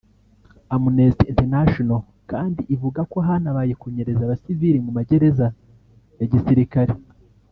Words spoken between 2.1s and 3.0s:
kandi ivuga